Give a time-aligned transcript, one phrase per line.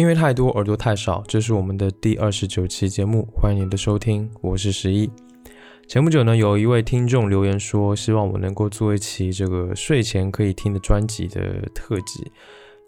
[0.00, 5.10] 因为太多，耳朵太少，这是我们的第二十九期节目，欢迎您的收听，我是十一。
[5.86, 12.32] 前不久呢，有一位听众留言说，希望我能够做一期这个睡前可以听的专辑的特辑。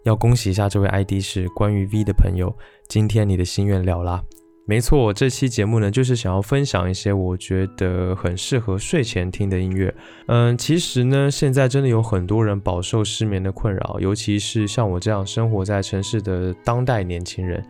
[0.05, 2.51] 要恭喜一下这位 ID 是关于 V 的朋友，
[2.87, 4.23] 今天你的心愿了啦。
[4.65, 9.93] 没错，这期节目呢，就是想要分享一些我觉得很适合睡前听的音乐。
[10.27, 17.61] 嗯，其实呢，现在真的有很多人饱受失眠的困扰，尤其是像我这样生活在城市的当代年轻人，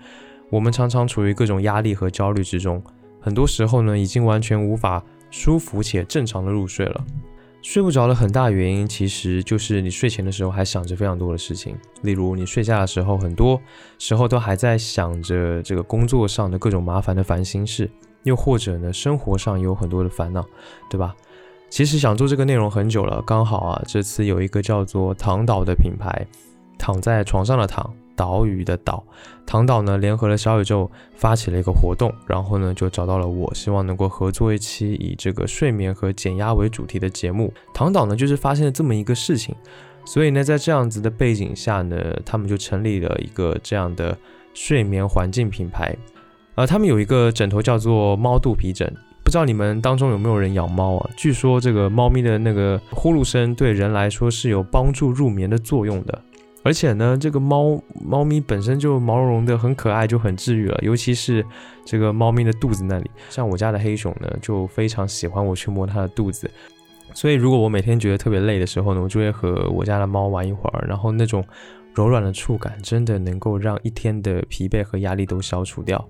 [0.52, 2.80] 我们常常处于各种压力和焦虑之中，
[3.20, 7.04] 很多时候呢，已经完全无法舒服且正常的入睡了。
[7.64, 13.60] 睡不着的很大原因，其实就是你睡前的时候还想着非常多的事情，例如你睡下的时候，很多
[13.98, 17.90] 时候都还在想着这个工作上的各种麻烦的烦心事，
[18.24, 20.46] 又或者呢，生活上有很多的烦恼，
[20.90, 21.16] 对吧？
[21.70, 26.28] 其实想做这个内容很久了，刚好啊，这次有一个叫做躺岛的品牌，
[26.78, 27.91] 躺在床上的躺。
[28.16, 29.04] 岛屿的岛，
[29.46, 37.54] 唐岛呢联合了小宇宙发起了一个活动，然后呢就找到了我，希望能够合作一期以这个睡眠和减压为主题的节目。
[37.74, 39.56] 唐岛呢就是发现了这么一个事情，
[40.06, 44.18] 所以呢在这样子的背景下呢，他们就成立了一个这样的
[44.54, 45.96] 睡眠环境品牌。
[46.56, 51.10] 呃，他们有一个枕头叫做猫肚皮枕，不知道你们当中有没有人养猫啊？
[51.18, 56.22] 据说这个猫咪的那个呼噜声对人来说是有帮助入眠的作用的。
[56.64, 60.80] 而且呢，这个猫猫咪本身就毛茸茸的，很可爱，就很治愈了。
[60.82, 61.46] 尤其是
[61.84, 66.50] 这个猫咪的肚子那里，像我家的黑熊呢，就非常喜欢我去摸它的肚子。
[67.14, 71.46] 所以，如果我每天觉得特别累的时候呢，我就会和我家的猫玩一会儿，然后那种
[71.94, 76.03] 柔软的触感，真的能够让一天的疲惫和压力都消除掉。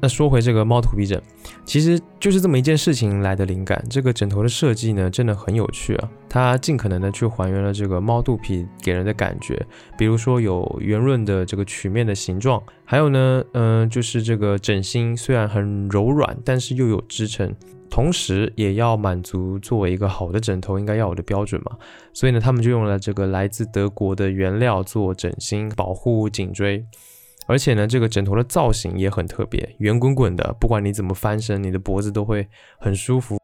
[0.00, 1.20] 那说回这个猫头皮枕，
[1.64, 3.84] 其实就是这么一件事情来的灵感。
[3.90, 6.10] 这个枕头的设计呢，真的很有趣啊！
[6.28, 9.60] 它尽可能的去还原了这个猫肚皮给人的感觉，
[9.98, 17.54] 比如说有圆润的这个曲面的形状，还有呢，嗯，就是这个枕芯虽然很柔软，但是又有支撑，
[17.90, 21.76] 同时也要满足作为一个好的枕头应该要有的标准嘛。
[22.14, 26.86] 所以呢，他们就用了这个来自德国的原料做枕芯，保护颈椎。
[27.50, 32.46] 而且呢，这个枕头的造型也很特别，圆滚滚的，不管你怎么翻身，你的脖子都会
[32.78, 33.38] 很舒服。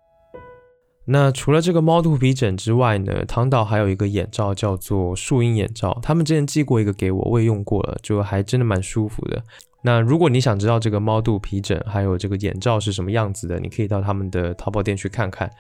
[1.06, 9.42] 那除了这个猫肚皮枕之外呢，唐岛还有一个眼罩叫做树荫眼罩，他们之前寄过一个给我，我也用过了，就还真的蛮舒服的。
[9.82, 15.50] 那如果你想知道这个猫肚皮枕还有这个眼罩是什么样子的，你可以到他们的淘宝店去看看。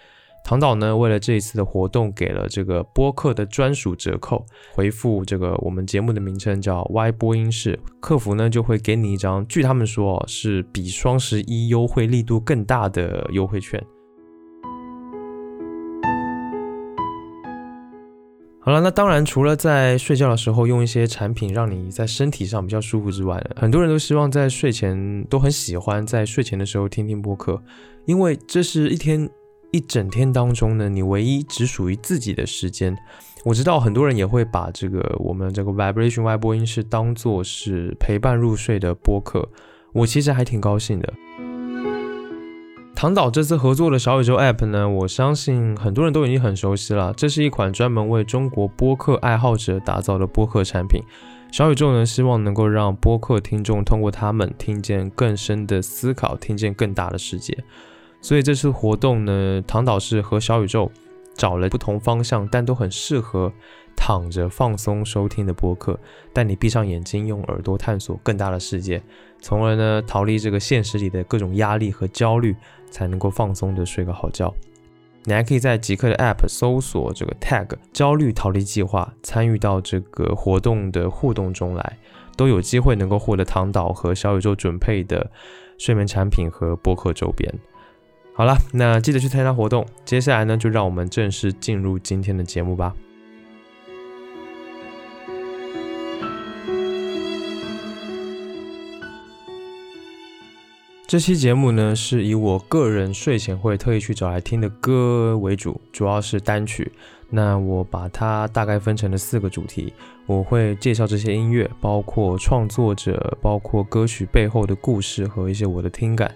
[0.48, 13.84] 唐导呢，为了这一次的活动，给了这个播客的专属折扣，回复这个我们节目的名称叫 Y 播音室，客服呢就会给你一张，据他们说是比双十一优惠力度更大的优惠券。
[18.60, 27.60] 好了，那当然除了在睡觉的时候用一些产品让你在身体上比较舒服之外，很多人都希望在睡前都很喜欢在睡前的时候听听播客，
[28.04, 29.28] 因为这是一天。
[29.76, 32.96] 一整天当中呢，你唯一只属于自己的时间。
[33.44, 39.48] 我知道很多人也会把这个我们这个 Vibration Y 播音室当做是陪伴入睡的播客。
[39.92, 41.12] 我其实还挺高兴的。
[42.94, 47.12] 唐导这次合作的小宇宙 App 呢，我相信很多人都已经很熟悉了。
[47.14, 51.02] 这是一款专门为中国播客爱好者打造的播客产品。
[51.52, 57.56] 小宇宙呢，希望能够让播客听众通过他们听见更深的思考，听见更大的世界。
[58.20, 60.90] 所以这次活动呢，唐导是和小宇宙
[61.34, 63.52] 找了不同方向，但都很适合
[63.94, 65.98] 躺着放松收听的播客，
[66.32, 69.00] 带你闭上眼睛，用耳朵探索更大的世界，
[69.40, 72.56] 从而呢逃离这个现实里的各种压力和焦虑，
[72.90, 74.52] 才能够放松的睡个好觉。
[75.24, 81.98] 你还可以在极客的 App 搜索这个 Tag 焦虑逃离计划，参与到这个活动的互动中来，
[82.36, 85.30] 都有机会能够获得唐导和小宇宙准备的
[85.78, 87.52] 睡眠产品和播客周边。
[88.36, 89.86] 好了，那记得去参加活动。
[90.04, 92.94] 接下来呢，就让我们正式进入今天的节目吧。
[101.06, 106.92] 这期节目呢，是以我个人睡前会特意去找来听的歌为主，主要是单曲。
[107.30, 109.94] 那我把它大概分成了四个主题，
[110.26, 116.30] 我会介绍这些音乐，包括创作者，包括歌曲背后的故事和一些我的听感。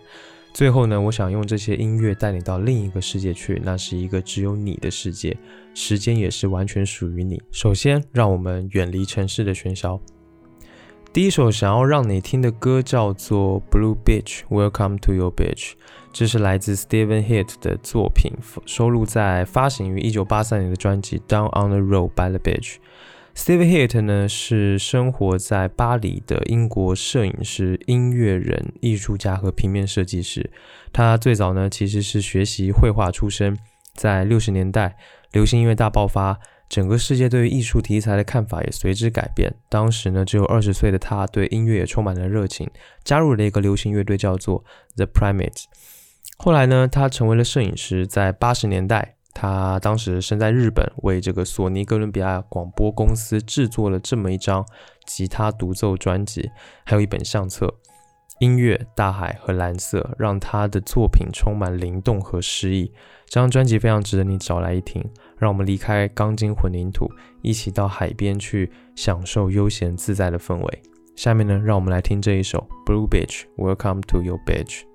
[0.52, 5.36] 最后呢，我想用这些音乐带你到另一个世界去，那是一个只有你的世界，
[5.74, 7.40] 时间也是完全属于你。
[7.50, 9.98] 首先，让我们远离城市的喧嚣。
[11.12, 15.72] 第一首想要让你听的歌叫做《Blue Beach》，Welcome to Your Beach，
[16.12, 18.32] 这是来自 Steven Hit 的作品，
[18.66, 22.74] 收录在发行于一九八三年的专辑《Down on the Road by the Beach》。
[23.34, 30.50] Steve Hit 呢是生活在巴黎的英国摄影师、音乐人、艺术家和平面设计师。
[30.92, 33.56] 他最早呢其实是学习绘画出身，
[33.94, 34.96] 在六十年代
[35.32, 36.38] 流行音乐大爆发，
[36.68, 39.54] 整个世界对于艺术题材的看法也随之改变。
[39.68, 42.68] 当时呢只有二十岁的他，对音乐也充满了热情，
[43.04, 44.64] 加入了一个流行乐队叫做
[44.96, 45.64] The Primates。
[46.36, 49.14] 后来呢他成为了摄影师，在八十年代。
[49.32, 54.64] 他当时身在日本，为这个索尼哥伦比亚广播公司制作了这么一张
[55.06, 56.50] 吉他独奏专辑，
[56.84, 57.72] 还有一本相册。
[58.40, 62.90] 音乐、大海和蓝色让他的作品充满灵动和诗意。
[63.26, 65.04] 这张专辑非常值得你找来一听。
[65.36, 67.10] 让我们离开钢筋混凝土，
[67.42, 70.82] 一起到海边去享受悠闲自在的氛围。
[71.16, 74.89] 下面呢，让我们来听这一首《Blue Beach》，Welcome to your beach。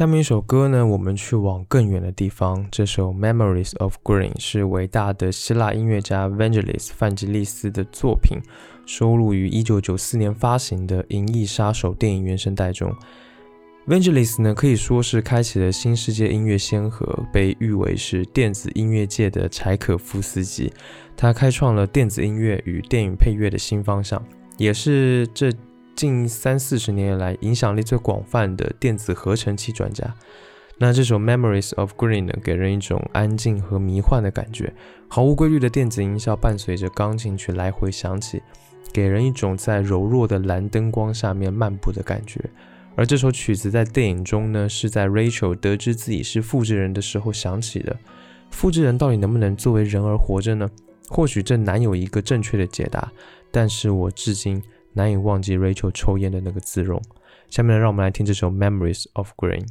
[0.00, 2.66] 下面一首歌呢，我们去往更远的地方。
[2.70, 8.38] 这首《Memories of Green》是伟大的希腊音乐家 Vangelis 范吉利斯的作品，
[8.86, 12.90] 收录于1994年发行的《银翼杀手》电影原声带中。
[13.86, 20.72] Vangelis 呢，可以说是开启了新世界音乐先河，被誉为是电子音乐界的柴可夫斯基。
[21.14, 24.24] 他开创了电子音乐与电影配乐的新方向，
[24.56, 25.52] 也是这。
[26.00, 30.14] 近三四十年来，影响力最广泛的电子合成器专家。
[30.78, 34.72] 那这首《Memories of Green》呢，给人一种安静和迷幻的感觉，
[35.08, 38.42] 毫无规律的电子音效伴随着钢琴曲来回响起，
[38.94, 42.40] 给人一种在柔弱的蓝灯光下面漫步的感觉。
[42.96, 47.94] 而这首曲子在电影中呢，是在 Rachel 得知自己是复制人的时候响起的。
[48.50, 50.66] 复制人到底能不能作为人而活着呢？
[51.10, 53.12] 或许这难有一个正确的解答，
[53.50, 54.62] 但是我至今。
[54.92, 57.02] 难以忘记 Rachel 抽烟的那个姿容。
[57.48, 59.66] 下面呢，让我们来听这首《Memories of Green》。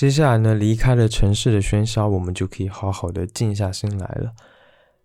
[0.00, 4.32] 接下来呢，离开了城市的喧嚣，我们就可以好好的静下心来了。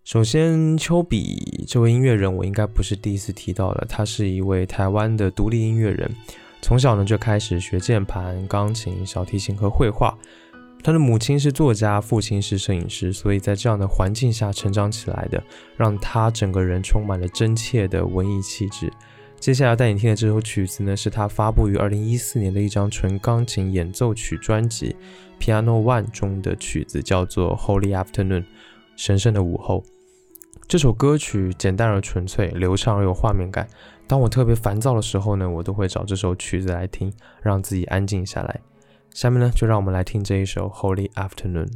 [0.04, 6.10] 首先，丘比这位音乐人，我应该不是第一次提到了，他是一位台湾的独立音乐人，
[6.62, 10.16] 从小呢就开始学键盘、钢琴、小提琴和绘画。
[10.82, 15.44] 他的母亲是作家，父亲是摄影师，所以在这样的环境下成长起来的，
[15.76, 18.90] 让他整个人充满了真切的文艺气质。
[19.38, 24.96] 接下来要带你听的这首曲子呢，是他发布于二零一四年的一张纯钢琴演奏曲专辑
[25.42, 28.42] 《Piano One》中的曲子，叫做《Holy Afternoon》，
[28.96, 29.84] 神圣的午后。
[30.66, 33.68] 这首歌曲简单而纯粹，流畅而有画面感。
[34.08, 38.60] 当我特别烦躁的时候呢，我都会找这首曲子来听，让自己安静下来。
[39.14, 41.66] 下面呢，就让我们来听这一首《Holy Afternoon》。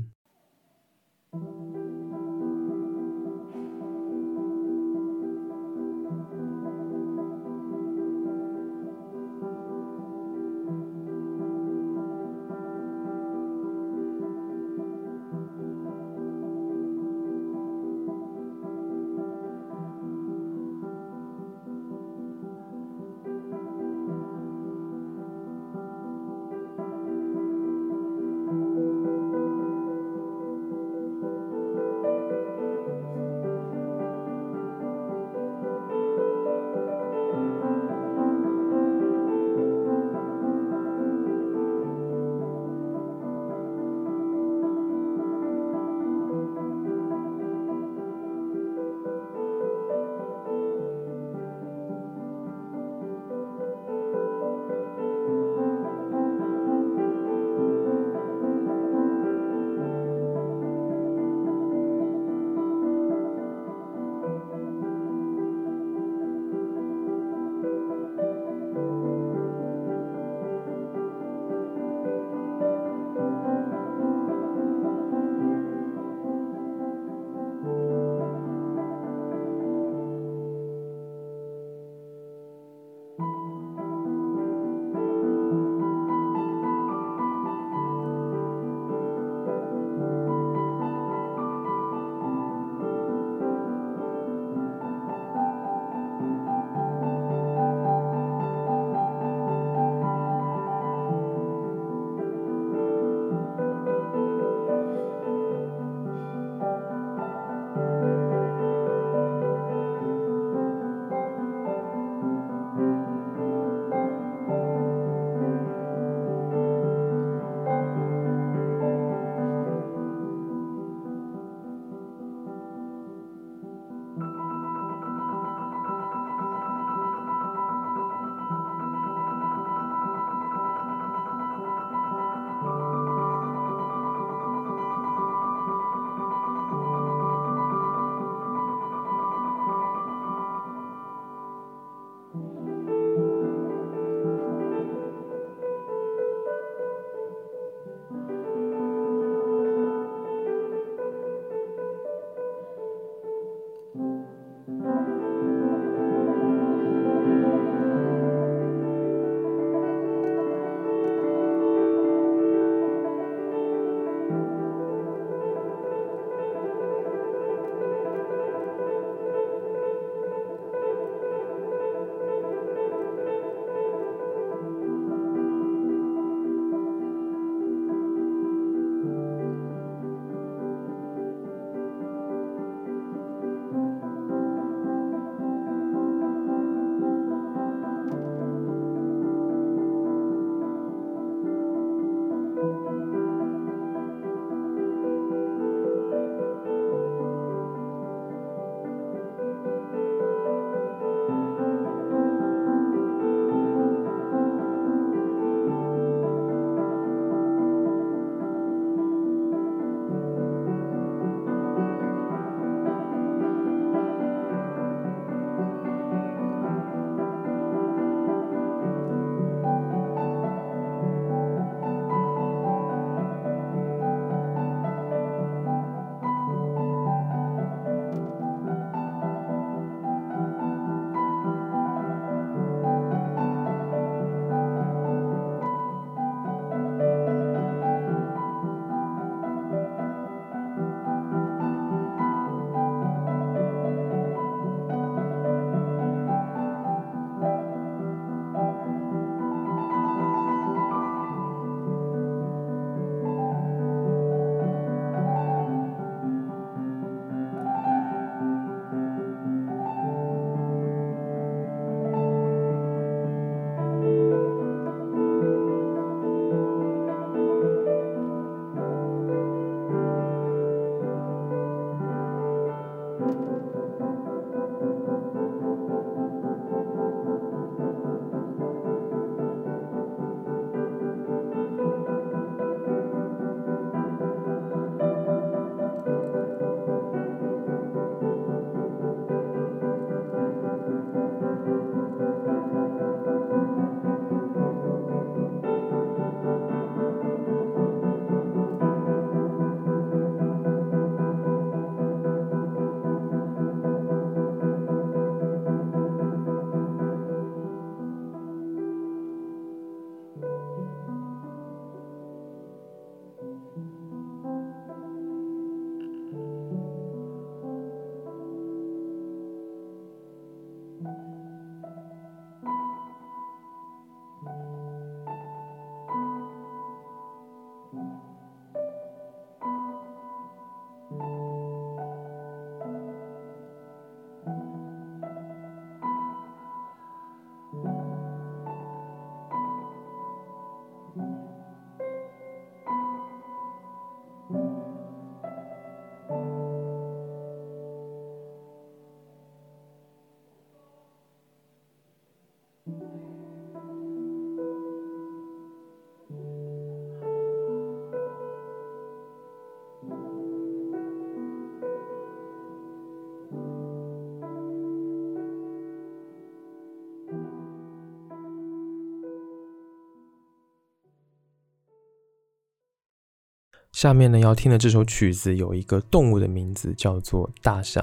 [374.01, 378.03] 下面呢要听的这首曲子有一个动物的名字，叫做大象。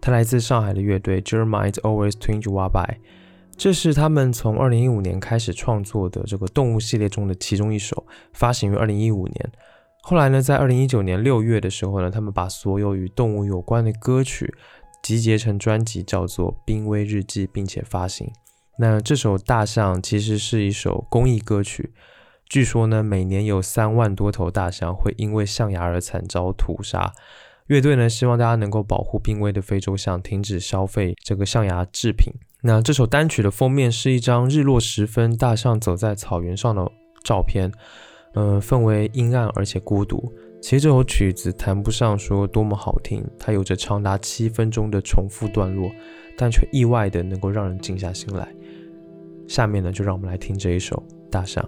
[0.00, 2.96] 它来自上海的乐队 Jeremiah Always Twinge Wabai。
[3.56, 9.52] 这是他们从二零一五年开始创作的这个动物系列中的其中一首，发行于二零一五年。
[10.02, 14.52] 后来呢，在二零一九年六月的时候呢，他们把所有与动物有关的歌曲
[15.00, 18.28] 集结成专辑，叫做《濒危日记》，并且发行。
[18.80, 21.94] 那这首《大象》其实是一首公益歌曲。
[22.48, 27.12] 据说呢，每年有三万多头大象会因为象牙而惨遭屠杀。
[27.66, 32.32] 乐队呢，希望大家能够保护濒危的非洲象，停止消费这个象牙制品。
[32.62, 36.88] 那这首单曲的封面是一张日落时分，大象走在草原上的
[37.24, 37.72] 照片，
[38.34, 40.32] 嗯，氛围阴暗而且孤独。
[40.62, 45.90] 其实这首曲子谈不上说多么好听，它有着长达七分钟的重复段落，
[46.36, 48.48] 但却意外的能够让人静下心来。
[49.48, 50.96] 下面呢，就让我们来听这一首
[51.30, 51.62] 《大象》。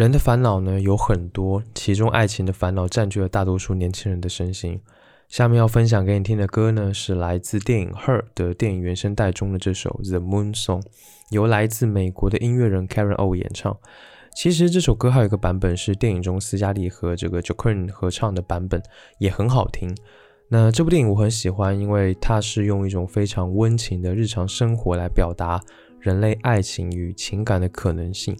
[0.00, 4.80] 人的烦恼呢有很多，其中爱情的烦恼占据了大多数年轻人的身心。
[5.28, 10.80] 下面要分享给你听的歌呢，是来自电影《Her》的电影原声带中的这首《The Moon Song》，
[11.28, 13.76] 由来自美国的音乐人 Karen O 演唱。
[14.34, 18.82] 其实这首歌还有一个版本是电影中斯嘉丽和这个 Joaquin 合唱的版本，
[19.18, 19.94] 也很好听。
[20.48, 25.60] 那这部电影我很喜欢，因为它是用一种非常温情的日常生活来表达
[26.00, 28.34] 人类爱情与情感的可能性。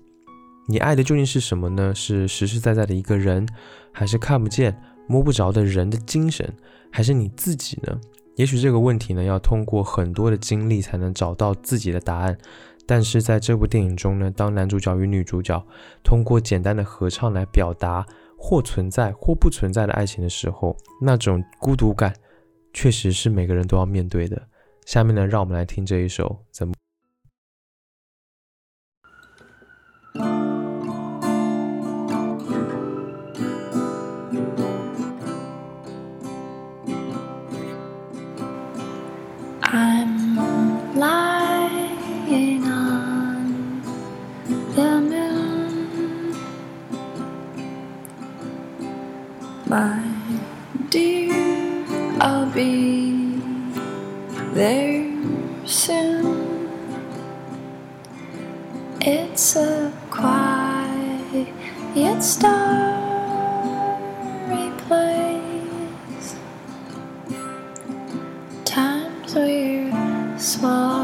[0.70, 1.92] 你爱的究竟是什么呢？
[1.92, 3.44] 是实实在在的一个人，
[3.90, 6.48] 还是看不见、摸不着的人的精神？
[6.92, 8.00] 还是你自己呢？
[8.36, 12.38] 也许这个问题呢，要通过很多的经历才能找到自己的答案。
[12.86, 15.60] 但是在这部电影中呢，当男主角与女主角
[16.04, 18.06] 通过简单的合唱来表达
[18.38, 22.14] 或存在或不存在的爱情的时候，那种孤独感
[22.72, 24.40] 确实是每个人都要面对的。
[24.86, 26.74] 下面呢，让我们来听这一首怎么。
[49.70, 50.02] My
[50.88, 51.32] dear,
[52.20, 53.40] I'll be
[54.52, 55.06] there
[55.64, 56.68] soon.
[59.00, 61.52] It's a quiet
[62.20, 62.60] starry
[64.88, 66.34] place.
[68.64, 70.99] Times we're swallowed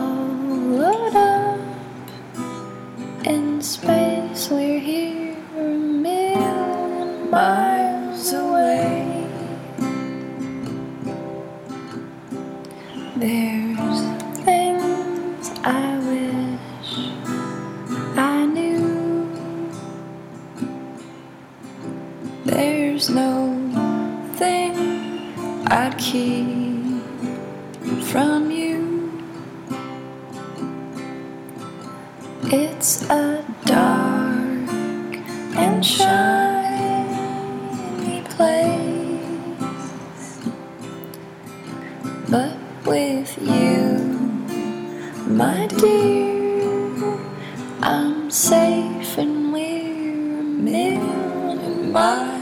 [45.26, 47.18] my dear,
[47.82, 52.35] I'm safe and we're a million miles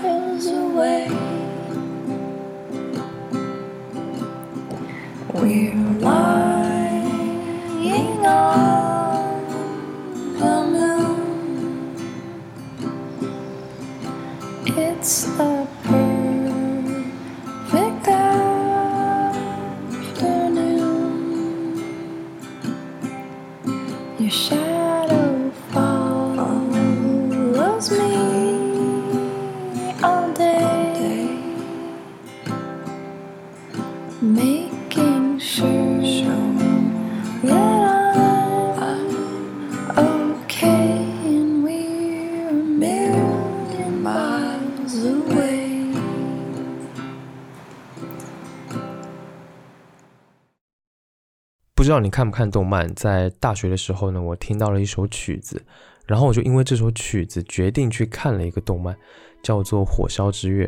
[51.84, 52.90] 不知道你看不看动漫？
[52.94, 55.62] 在大学的时候呢，我听到了一首曲子，
[56.06, 58.96] 然后我就因为这首曲子决定去看了一个动漫，
[59.42, 60.64] 叫做《火烧之月》。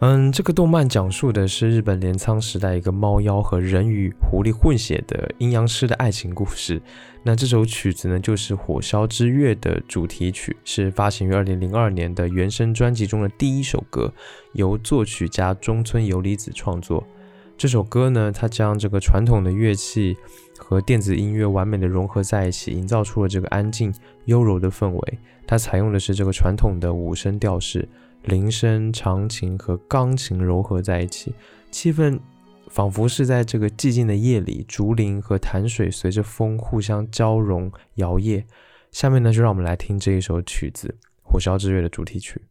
[0.00, 6.78] 嗯，这个动漫讲述的是日本镰仓时代一个猫妖和人鱼狐狸混血的阴阳师的爱情故事。
[7.22, 14.12] 那这首曲子呢，就是《火烧之月》的主题曲，是发行于二零零二年的原声专辑中的第一首歌，
[14.52, 17.02] 由作曲家中村由里子创作。
[17.56, 20.16] 这首歌呢，它将这个传统的乐器
[20.58, 23.94] 和电子音乐完美的融合在一起，营造出了这个安静
[24.24, 25.18] 优柔的氛围。
[25.46, 27.88] 它采用的是这个传统的五声调式，
[28.24, 31.32] 铃声、长琴和钢琴柔合在一起，
[31.70, 32.18] 气氛
[32.68, 38.44] 仿佛是在这个寂静的夜里，竹林和潭水随着风互相交融摇曳。
[38.90, 40.88] 下面呢，就让我们来听这一首曲子
[41.22, 42.42] 《火烧之月》的主题曲。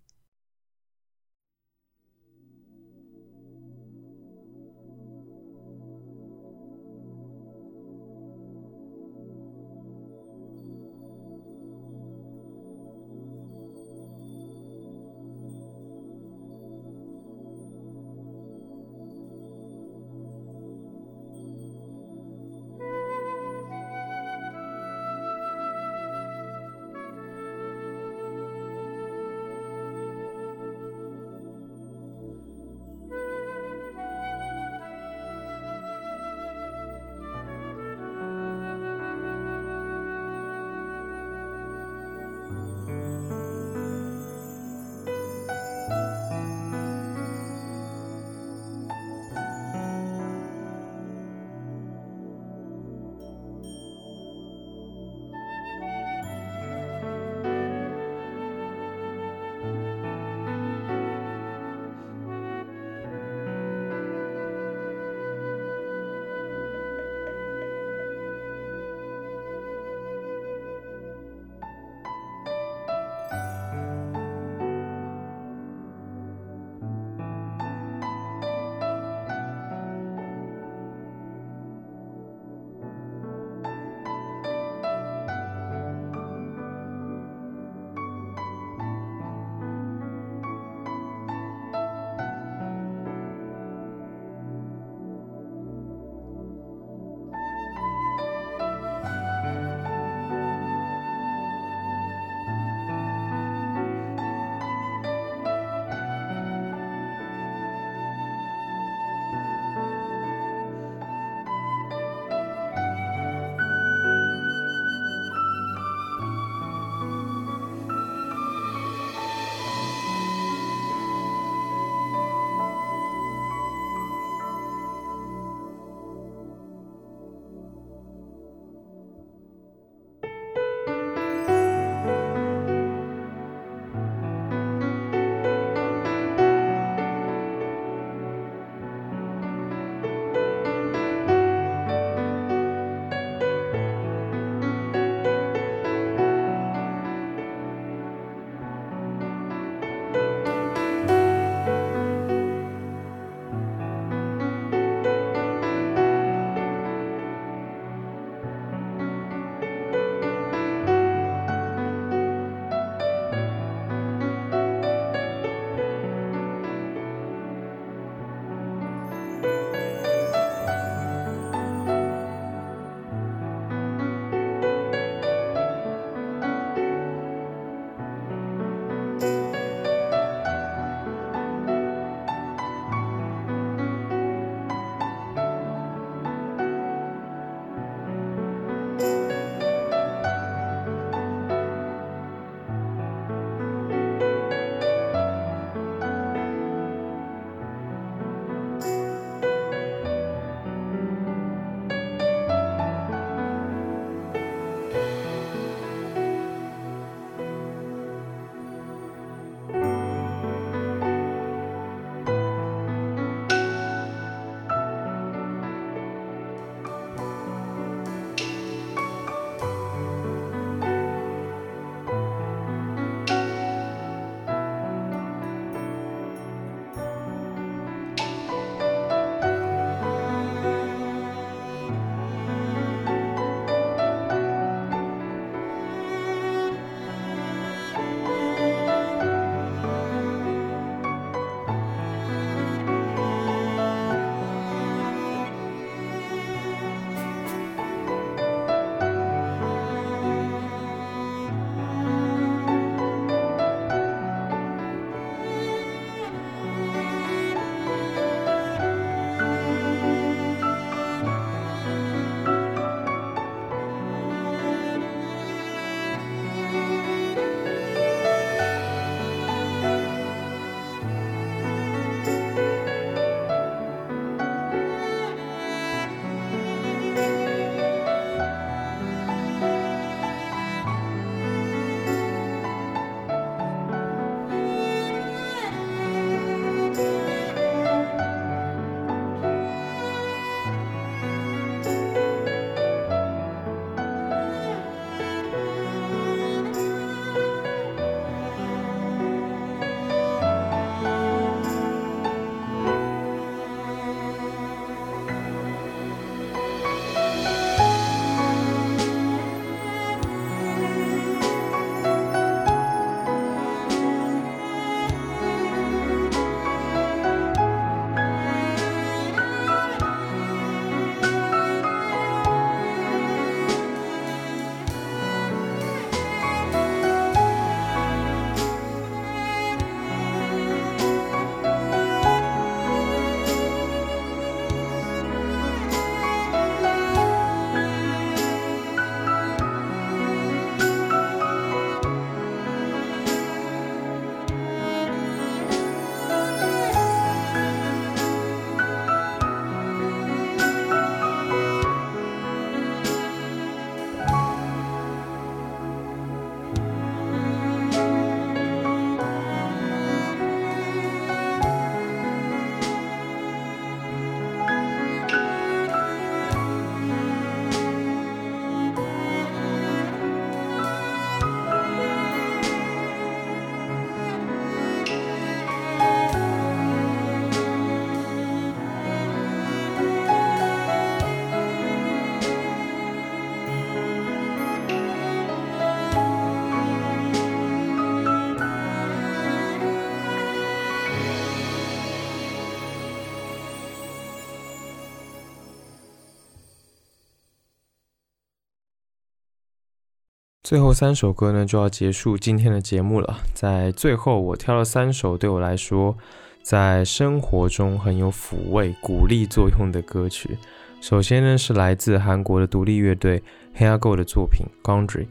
[400.64, 403.38] 最后三首歌呢就要结束今天的节目了。
[403.54, 406.16] 在最后，我挑了三首对我来说
[406.62, 410.58] 在生活中很有抚慰、鼓励作用的歌曲。
[411.02, 413.44] 首先呢是来自韩国的独立乐队
[413.78, 415.26] Hairgo 的作品《Gondry》，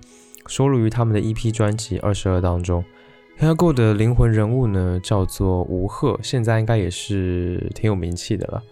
[0.46, 2.84] 收录于他们的 EP 专辑《二十二》当中。
[3.40, 8.62] Hairgo 的灵魂人物呢叫做吴赫，现在应该也是挺有名气的了。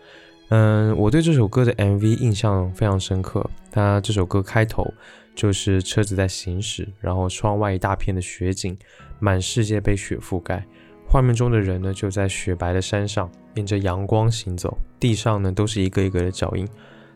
[0.51, 3.49] 嗯，我对这首歌的 MV 印象非常深刻。
[3.71, 4.93] 它这首歌开头
[5.35, 8.77] 就是车子在行驶，然后窗外一大片的雪景，
[9.19, 10.67] 满世界被雪覆盖。
[11.07, 16.69] 画面中的人呢就在雪白的山上，迎着阳光行走，地上呢都是一个一个的脚印。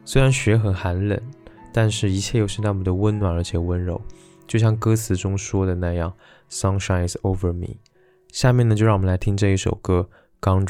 [0.05, 1.21] 虽然雪很寒冷，
[1.73, 4.01] 但是一切又是那么的温暖而且温柔，
[4.47, 6.13] 就像歌词中说的那样
[6.51, 7.77] ，Sunshine is over me。
[8.33, 10.09] 下面呢就让我们来听这一首歌
[10.45, 10.67] 《Gondry》。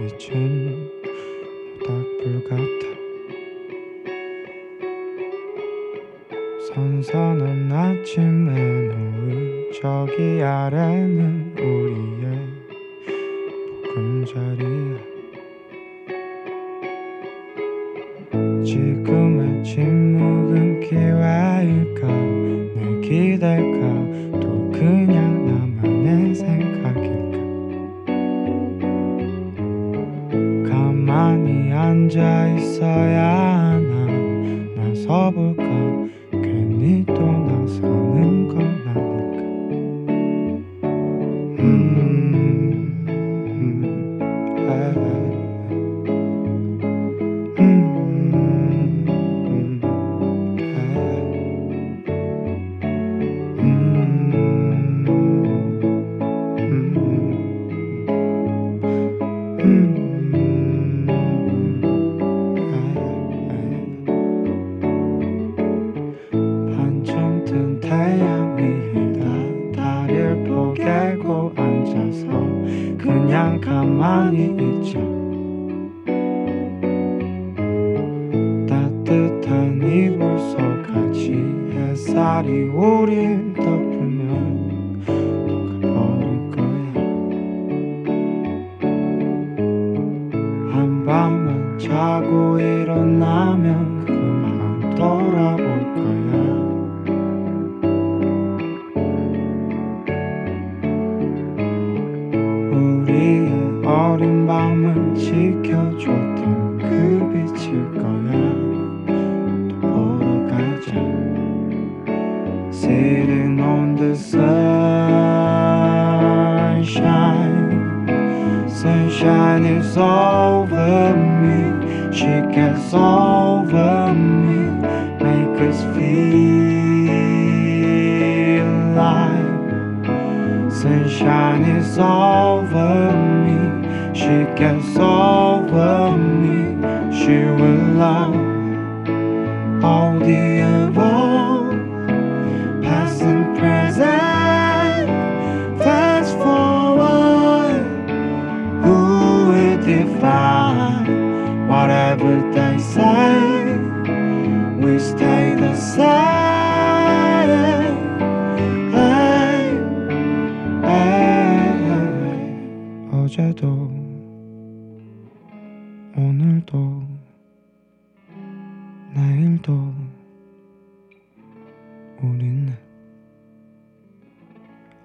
[0.00, 0.90] 이젠
[1.80, 2.62] 딱불 같아.
[6.68, 8.52] 선선한 아침에
[8.88, 11.47] 노은 저기 아래는
[31.18, 34.06] 가만히 앉아 있어야 하나
[34.76, 35.64] 나서볼까?
[36.30, 39.27] 괜히 또 나서는 건 아닐까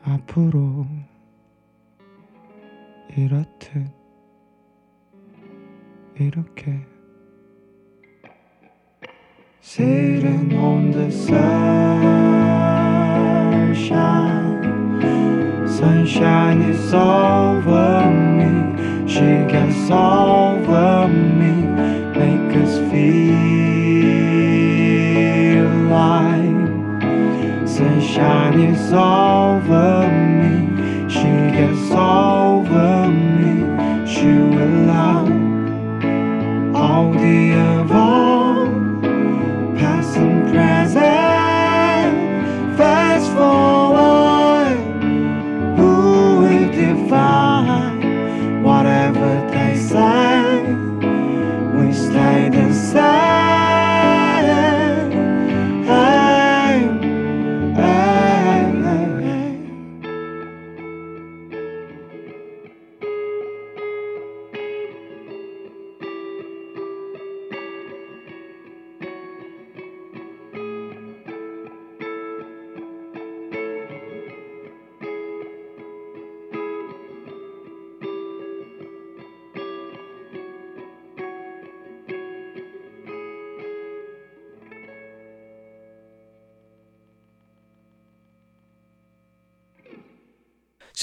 [0.04, 0.73] 앞으로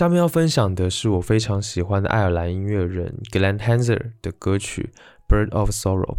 [0.01, 4.88] 下面要分享的是我非常喜欢的爱尔兰音乐人 Glen Hanser 的歌曲
[5.30, 6.16] 《Bird of Sorrow》。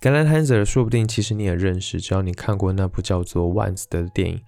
[0.00, 4.40] Glen Hanser 说不定其实你也认识，只要你看过那部叫做《Once》的电影。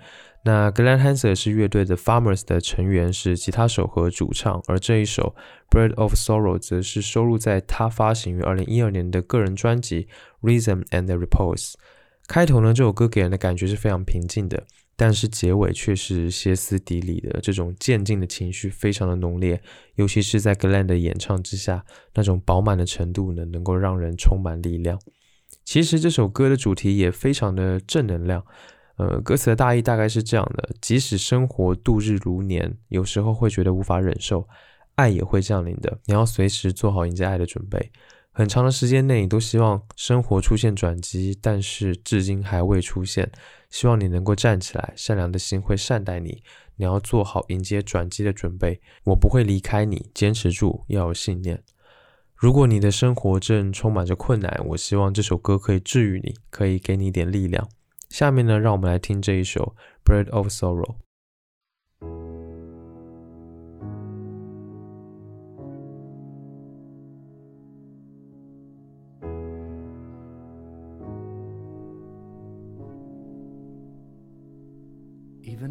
[0.46, 5.34] 那 Glenn Hanser 是乐队的 Farmers 的成员，是吉他手和主唱，而这一首
[5.76, 10.08] 《Bird of Sorrow》则是收录在他发行于2012年的个人专辑
[10.48, 11.72] 《Rhythm and Repose》。
[12.26, 14.62] 开头呢，这首歌给人的感觉是非常平静的，
[15.00, 19.58] 但是结尾却是歇斯底里的，这种渐进的情绪非常的浓烈，
[19.94, 21.82] 尤其是在 Glenn 的演唱之下，
[22.12, 25.00] 那种饱满的程度呢，能够让人充满力量。
[25.64, 28.44] 其实这首歌的主题也非常的正能量，
[28.98, 34.46] 呃，歌词的大意大概是这样的：即使生活度日如年，有时候会觉得无法忍受，
[34.96, 37.90] 爱也会降临的，你要随时做好迎接爱的准备。
[38.32, 43.32] 很长的时间内，你都希望生活出现转机，但是至今还未出现。
[43.70, 46.42] 希望你能够站起来，善良的心会善待你。
[46.76, 48.80] 你要做好迎接转机的准备。
[49.04, 51.62] 我不会离开你，坚持住，要有信念。
[52.34, 57.68] 如果你的生活正充满着困难，我希望这首歌可以治愈你，可以给你一点力量。
[58.08, 59.76] 下面呢，让我们来听这一首
[60.10, 60.82] 《Bird of Sorrow》。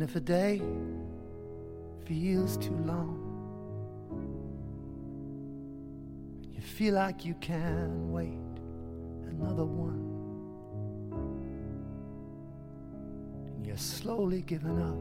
[0.09, 0.59] If a day
[2.07, 3.15] feels too long,
[6.51, 8.39] you feel like you can wait
[9.29, 10.01] another one,
[13.53, 14.97] and you're slowly giving up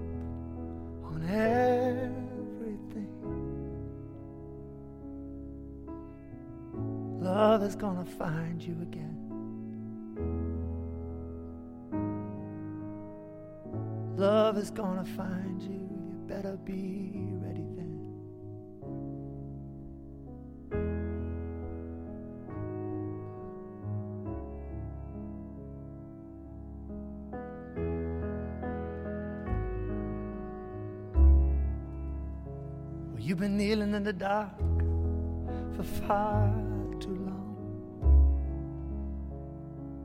[1.10, 3.08] on everything.
[7.18, 9.17] Love is gonna find you again.
[14.18, 15.78] Love is gonna find you.
[16.08, 18.00] You better be ready then.
[33.12, 34.58] Well, you've been kneeling in the dark
[35.76, 36.48] for far
[36.98, 37.54] too long.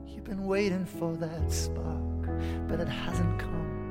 [0.07, 2.27] You've been waiting for that spark,
[2.67, 3.82] but it hasn't come.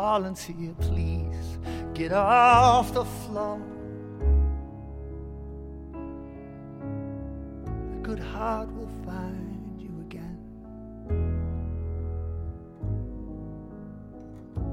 [0.00, 1.58] Calling to you, please
[1.92, 3.60] get off the floor.
[7.96, 10.38] A good heart will find you again.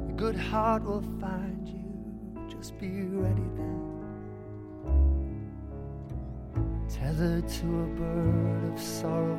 [0.09, 1.89] A good heart will find you.
[2.47, 2.87] Just be
[3.25, 3.81] ready then.
[6.87, 9.37] Tethered to a bird of sorrow,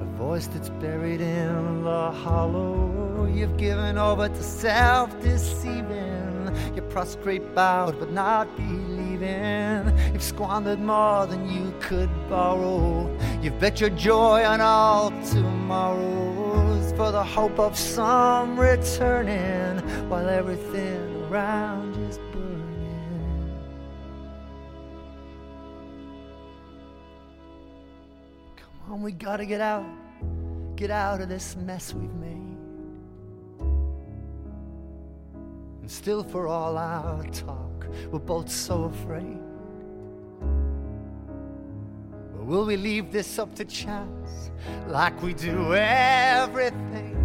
[0.00, 3.26] a voice that's buried in the hollow.
[3.26, 6.54] You've given over to self deceiving.
[6.74, 9.98] You're prostrate bowed but not believing.
[10.12, 13.10] You've squandered more than you could borrow.
[13.40, 21.24] You've bet your joy on all tomorrows for the hope of some returning while everything
[21.30, 21.91] around
[29.02, 29.86] On, we gotta get out.
[30.76, 32.56] Get out of this mess we've made.
[35.80, 39.38] And still, for all our talk, we're both so afraid.
[42.34, 44.50] Or will we leave this up to chance
[44.86, 47.18] like we do everything?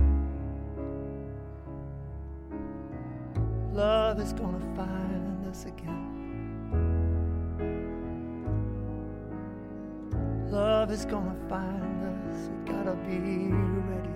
[3.74, 6.07] Love is gonna find us again.
[10.52, 12.48] Love is gonna find us.
[12.48, 14.10] We gotta be ready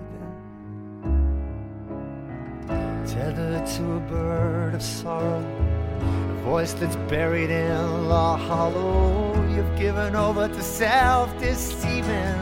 [2.66, 3.06] then.
[3.06, 5.44] Tethered to a bird of sorrow,
[6.00, 9.34] a voice that's buried in the hollow.
[9.54, 12.38] You've given over to self deceiving.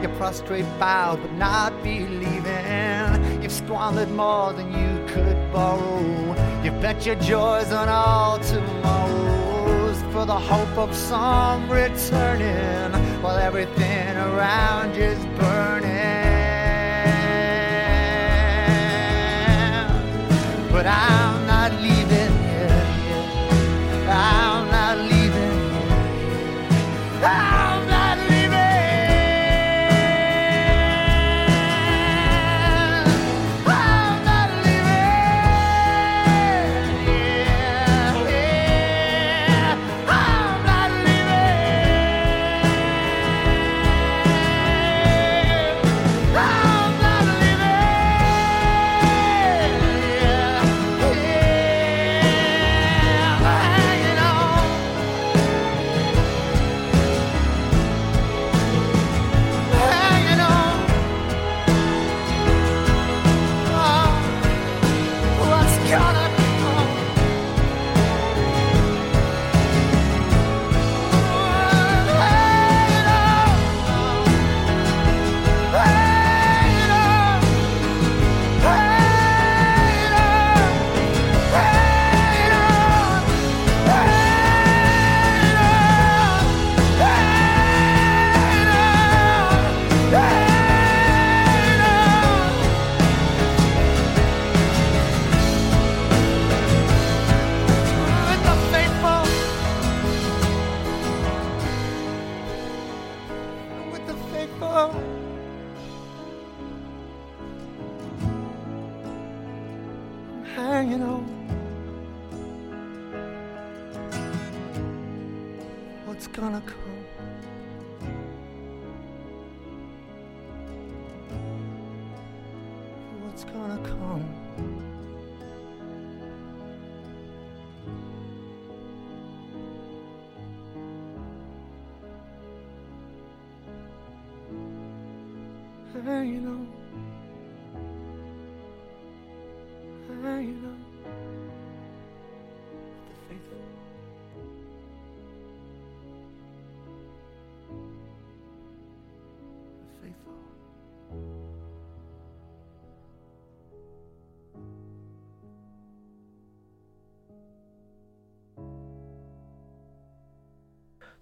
[0.00, 3.42] You prostrate, bowed, but not believing.
[3.42, 6.34] You've squandered more than you could borrow.
[6.64, 14.18] You've bet your joys on all tomorrows for the hope of some returning while everything
[14.18, 15.93] around you's burning.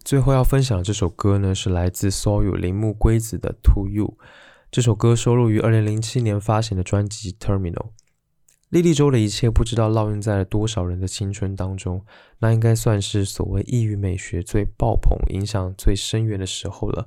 [0.04, 4.06] 最后要分享这首歌呢，是来自 Soyu 铃木圭子的《To You》。
[4.70, 7.72] 这首歌收录于2007年发行的专辑《Terminal》。
[8.68, 12.04] 莉莉周的一切不知道烙印在了多少人的青春当中，
[12.40, 17.06] 那应该算是所谓异域美学最爆棚、影响最深远的时候了。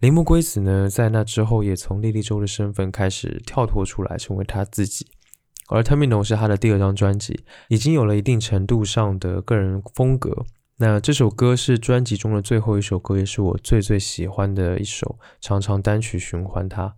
[0.00, 5.08] 铃木圭子呢，在那之后也从莉莉周的身份开始跳脱出来，成为她自己。
[5.66, 10.44] 而《Terminal》是她的第二张专辑，已经有了一定程度上的个人风格。
[10.76, 16.94] 那这首歌是专辑中的最后一首歌，也是我最最喜欢的一首，常常单曲循环它。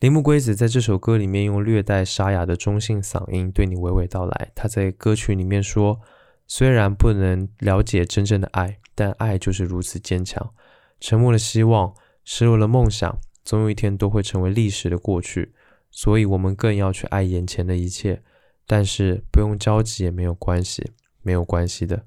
[0.00, 4.50] 铃木圭子在这首歌里面用略带沙哑的中性嗓音对你娓娓道来。
[4.54, 6.00] 他在歌曲里面说
[6.48, 10.54] ：“虽然不能了解真正的爱，但爱就是如此坚强。
[10.98, 11.92] 沉默的希望，
[12.30, 15.54] 失落了梦想，总有一天都会成为历史的过去。
[15.90, 18.22] 所以，我们更要去爱眼前的一切。
[18.66, 22.04] 但是，不用着急也没有关系，没有关系的。”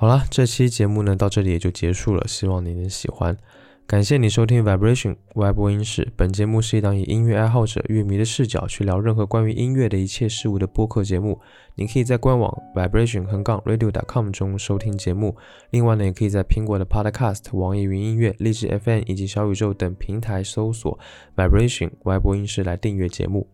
[0.00, 3.36] 好啦，这期节目呢到这里也就结束了，希望你能喜欢。
[3.86, 6.10] 感谢你收听 Vibration 外播音室。
[6.16, 11.38] 本节目是一档以音乐爱好者、乐迷的视角去聊任何关于音乐的一切事物的播客节目。
[11.74, 15.36] 你可以在官网 vibration 横杠 radio dot com 中收听节目。
[15.68, 20.98] 另外呢，也可以在苹果的 Podcast、网易云音乐、荔枝 FM 以及小宇宙等平台搜索
[21.36, 23.46] Vibration 外播音室来订阅节目。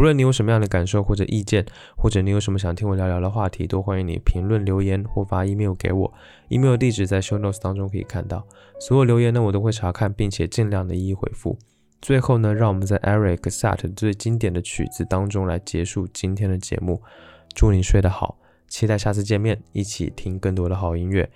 [0.00, 1.62] 不论你有什么样的感受或者意见，
[1.94, 6.14] 或者你有什么想听我聊聊的话题，都欢迎你评论留言或发 email 给我。
[6.48, 8.42] email 地址在 show notes 当中可以看到。
[8.80, 11.58] 所有留言呢，我都会查看，并且尽量的一一回复。
[12.00, 17.02] 最后呢，让我们在 Eric Sat 最经典的曲子当中来结束今天的节目。
[17.54, 18.38] 祝你睡得好，
[18.68, 21.28] 期待下次见面，一起听更多的好音乐。